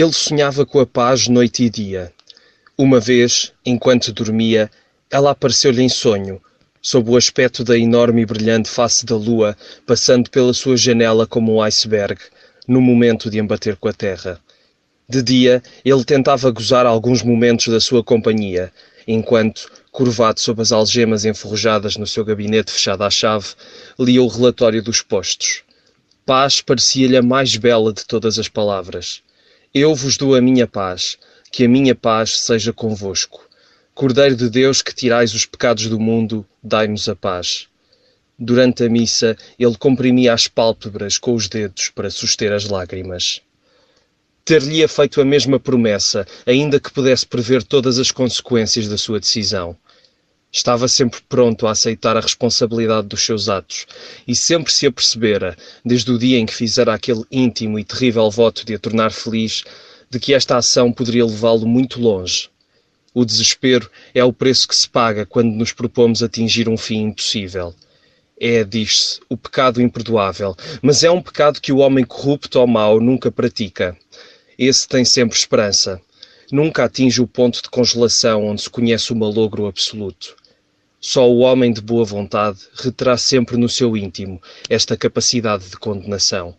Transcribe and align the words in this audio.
Ele 0.00 0.12
sonhava 0.12 0.64
com 0.64 0.78
a 0.78 0.86
paz 0.86 1.26
noite 1.26 1.64
e 1.64 1.68
dia. 1.68 2.12
Uma 2.78 3.00
vez, 3.00 3.52
enquanto 3.66 4.12
dormia, 4.12 4.70
ela 5.10 5.32
apareceu-lhe 5.32 5.82
em 5.82 5.88
sonho, 5.88 6.40
sob 6.80 7.10
o 7.10 7.16
aspecto 7.16 7.64
da 7.64 7.76
enorme 7.76 8.22
e 8.22 8.24
brilhante 8.24 8.68
face 8.68 9.04
da 9.04 9.16
lua, 9.16 9.56
passando 9.84 10.30
pela 10.30 10.54
sua 10.54 10.76
janela 10.76 11.26
como 11.26 11.56
um 11.56 11.60
iceberg, 11.60 12.20
no 12.68 12.80
momento 12.80 13.28
de 13.28 13.40
embater 13.40 13.74
com 13.74 13.88
a 13.88 13.92
terra. 13.92 14.40
De 15.08 15.20
dia, 15.20 15.60
ele 15.84 16.04
tentava 16.04 16.48
gozar 16.52 16.86
alguns 16.86 17.20
momentos 17.20 17.66
da 17.66 17.80
sua 17.80 18.04
companhia, 18.04 18.72
enquanto, 19.04 19.68
curvado 19.90 20.38
sob 20.38 20.62
as 20.62 20.70
algemas 20.70 21.24
enferrujadas 21.24 21.96
no 21.96 22.06
seu 22.06 22.24
gabinete 22.24 22.70
fechado 22.70 23.02
à 23.02 23.10
chave, 23.10 23.48
lia 23.98 24.22
o 24.22 24.28
relatório 24.28 24.80
dos 24.80 25.02
postos. 25.02 25.64
Paz 26.24 26.60
parecia-lhe 26.60 27.16
a 27.16 27.22
mais 27.22 27.56
bela 27.56 27.92
de 27.92 28.06
todas 28.06 28.38
as 28.38 28.46
palavras. 28.46 29.26
Eu 29.80 29.94
vos 29.94 30.16
dou 30.16 30.34
a 30.34 30.40
minha 30.40 30.66
paz, 30.66 31.16
que 31.52 31.64
a 31.64 31.68
minha 31.68 31.94
paz 31.94 32.40
seja 32.40 32.72
convosco. 32.72 33.48
Cordeiro 33.94 34.34
de 34.34 34.50
Deus, 34.50 34.82
que 34.82 34.92
tirais 34.92 35.32
os 35.32 35.46
pecados 35.46 35.86
do 35.86 36.00
mundo, 36.00 36.44
dai-nos 36.60 37.08
a 37.08 37.14
paz. 37.14 37.68
Durante 38.36 38.82
a 38.82 38.88
missa, 38.88 39.36
ele 39.56 39.76
comprimia 39.76 40.34
as 40.34 40.48
pálpebras 40.48 41.16
com 41.16 41.32
os 41.32 41.46
dedos 41.46 41.90
para 41.90 42.10
suster 42.10 42.52
as 42.52 42.64
lágrimas. 42.64 43.40
Ter-lhe-ia 44.44 44.88
feito 44.88 45.20
a 45.20 45.24
mesma 45.24 45.60
promessa, 45.60 46.26
ainda 46.44 46.80
que 46.80 46.92
pudesse 46.92 47.24
prever 47.24 47.62
todas 47.62 48.00
as 48.00 48.10
consequências 48.10 48.88
da 48.88 48.98
sua 48.98 49.20
decisão. 49.20 49.76
Estava 50.50 50.88
sempre 50.88 51.20
pronto 51.28 51.66
a 51.66 51.72
aceitar 51.72 52.16
a 52.16 52.20
responsabilidade 52.20 53.06
dos 53.06 53.22
seus 53.22 53.48
atos 53.48 53.86
e 54.26 54.34
sempre 54.34 54.72
se 54.72 54.86
apercebera, 54.86 55.56
desde 55.84 56.10
o 56.10 56.18
dia 56.18 56.38
em 56.38 56.46
que 56.46 56.54
fizera 56.54 56.94
aquele 56.94 57.22
íntimo 57.30 57.78
e 57.78 57.84
terrível 57.84 58.30
voto 58.30 58.64
de 58.64 58.74
a 58.74 58.78
tornar 58.78 59.12
feliz, 59.12 59.62
de 60.10 60.18
que 60.18 60.32
esta 60.32 60.56
ação 60.56 60.90
poderia 60.90 61.26
levá-lo 61.26 61.66
muito 61.66 62.00
longe. 62.00 62.48
O 63.12 63.24
desespero 63.24 63.90
é 64.14 64.24
o 64.24 64.32
preço 64.32 64.68
que 64.68 64.76
se 64.76 64.88
paga 64.88 65.26
quando 65.26 65.52
nos 65.52 65.72
propomos 65.72 66.22
atingir 66.22 66.68
um 66.68 66.76
fim 66.76 67.02
impossível. 67.02 67.74
É, 68.40 68.64
diz-se, 68.64 69.20
o 69.28 69.36
pecado 69.36 69.82
imperdoável, 69.82 70.56
mas 70.80 71.02
é 71.02 71.10
um 71.10 71.20
pecado 71.20 71.60
que 71.60 71.72
o 71.72 71.78
homem 71.78 72.04
corrupto 72.04 72.60
ou 72.60 72.66
mau 72.66 73.00
nunca 73.00 73.30
pratica. 73.30 73.96
Esse 74.56 74.88
tem 74.88 75.04
sempre 75.04 75.36
esperança. 75.36 76.00
Nunca 76.50 76.84
atinge 76.84 77.20
o 77.20 77.26
ponto 77.26 77.62
de 77.62 77.68
congelação 77.68 78.46
onde 78.46 78.62
se 78.62 78.70
conhece 78.70 79.12
o 79.12 79.16
malogro 79.16 79.66
absoluto. 79.66 80.34
Só 80.98 81.30
o 81.30 81.40
homem 81.40 81.72
de 81.72 81.80
boa 81.80 82.04
vontade 82.04 82.58
reterá 82.74 83.16
sempre 83.16 83.56
no 83.56 83.68
seu 83.68 83.96
íntimo 83.96 84.40
esta 84.68 84.96
capacidade 84.96 85.68
de 85.68 85.76
condenação. 85.76 86.56